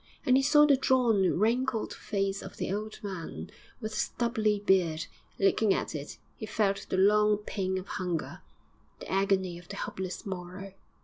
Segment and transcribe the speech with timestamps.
[0.25, 5.05] And he saw the drawn, wrinkled face of the old man, with the stubbly beard;
[5.37, 8.41] looking at it, he felt the long pain of hunger,
[8.99, 10.73] the agony of the hopeless morrow.